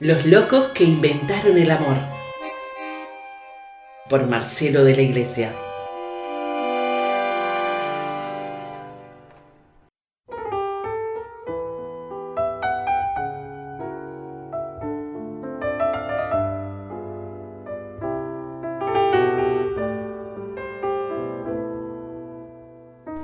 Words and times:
Los 0.00 0.26
locos 0.26 0.72
que 0.74 0.82
inventaron 0.82 1.56
el 1.56 1.70
amor. 1.70 1.94
Por 4.10 4.26
Marcelo 4.26 4.82
de 4.82 4.96
la 4.96 5.02
Iglesia. 5.02 5.52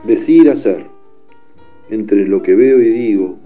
Decir, 0.05 0.49
hacer. 0.49 0.87
Entre 1.89 2.29
lo 2.29 2.41
que 2.41 2.55
veo 2.55 2.81
y 2.81 2.91
digo, 2.91 3.41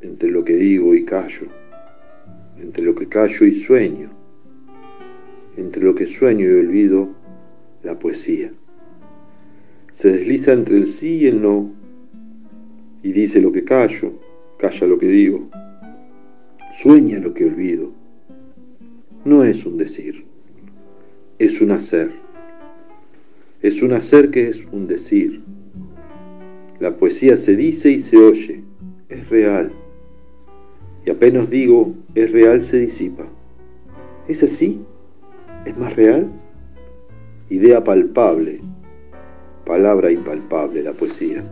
entre 0.00 0.30
lo 0.30 0.44
que 0.44 0.56
digo 0.56 0.96
y 0.96 1.04
callo 1.04 1.46
entre 2.66 2.82
lo 2.82 2.96
que 2.96 3.06
callo 3.06 3.46
y 3.46 3.52
sueño, 3.52 4.10
entre 5.56 5.84
lo 5.84 5.94
que 5.94 6.04
sueño 6.04 6.46
y 6.46 6.58
olvido, 6.58 7.10
la 7.84 7.96
poesía. 7.96 8.50
Se 9.92 10.10
desliza 10.10 10.52
entre 10.52 10.76
el 10.76 10.88
sí 10.88 11.18
y 11.18 11.26
el 11.28 11.40
no, 11.40 11.70
y 13.04 13.12
dice 13.12 13.40
lo 13.40 13.52
que 13.52 13.62
callo, 13.62 14.14
calla 14.58 14.86
lo 14.88 14.98
que 14.98 15.06
digo, 15.06 15.48
sueña 16.72 17.20
lo 17.20 17.34
que 17.34 17.44
olvido. 17.44 17.92
No 19.24 19.44
es 19.44 19.64
un 19.64 19.78
decir, 19.78 20.24
es 21.38 21.60
un 21.60 21.70
hacer. 21.70 22.10
Es 23.62 23.80
un 23.80 23.92
hacer 23.92 24.32
que 24.32 24.48
es 24.48 24.66
un 24.72 24.88
decir. 24.88 25.40
La 26.80 26.96
poesía 26.96 27.36
se 27.36 27.54
dice 27.54 27.92
y 27.92 28.00
se 28.00 28.16
oye, 28.16 28.64
es 29.08 29.28
real 29.28 29.72
y 31.06 31.10
apenas 31.10 31.48
digo 31.48 31.94
es 32.16 32.32
real 32.32 32.60
se 32.60 32.80
disipa. 32.80 33.24
¿Es 34.26 34.42
así? 34.42 34.84
¿Es 35.64 35.78
más 35.78 35.94
real? 35.94 36.28
Idea 37.48 37.84
palpable, 37.84 38.60
palabra 39.64 40.10
impalpable 40.10 40.82
la 40.82 40.92
poesía. 40.92 41.44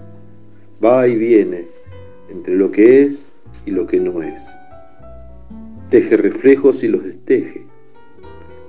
Va 0.85 1.07
y 1.07 1.15
viene 1.15 1.67
entre 2.29 2.57
lo 2.57 2.73
que 2.73 3.03
es 3.03 3.33
y 3.65 3.71
lo 3.71 3.87
que 3.87 4.01
no 4.01 4.25
es. 4.25 4.45
Teje 5.89 6.17
reflejos 6.17 6.83
y 6.83 6.89
los 6.89 7.05
desteje. 7.05 7.65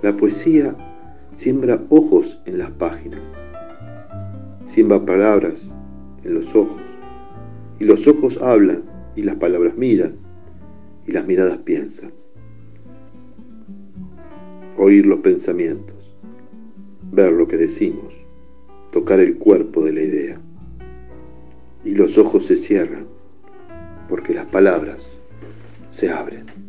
La 0.03 0.15
poesía 0.15 0.75
siembra 1.31 1.81
ojos 1.89 2.39
en 2.45 2.59
las 2.59 2.69
páginas, 2.69 3.33
siembra 4.65 5.03
palabras 5.03 5.73
en 6.23 6.35
los 6.35 6.55
ojos, 6.55 6.81
y 7.79 7.85
los 7.85 8.07
ojos 8.07 8.39
hablan 8.39 8.83
y 9.15 9.23
las 9.23 9.35
palabras 9.37 9.75
miran 9.77 10.24
y 11.05 11.11
las 11.11 11.25
miradas 11.25 11.57
piensan. 11.59 12.11
Oír 14.77 15.05
los 15.05 15.19
pensamientos, 15.19 16.17
ver 17.11 17.31
lo 17.31 17.47
que 17.47 17.57
decimos, 17.57 18.21
tocar 18.91 19.19
el 19.19 19.37
cuerpo 19.37 19.83
de 19.83 19.93
la 19.93 20.01
idea. 20.01 20.41
Y 21.83 21.91
los 21.91 22.17
ojos 22.17 22.45
se 22.45 22.55
cierran 22.55 23.07
porque 24.09 24.33
las 24.33 24.45
palabras 24.45 25.19
se 25.87 26.11
abren. 26.11 26.64